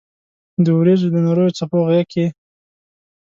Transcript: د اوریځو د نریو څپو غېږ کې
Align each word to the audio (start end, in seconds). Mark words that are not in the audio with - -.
د 0.63 0.65
اوریځو 0.75 1.07
د 1.13 1.15
نریو 1.25 1.55
څپو 1.57 1.79
غېږ 1.87 2.05
کې 2.11 2.25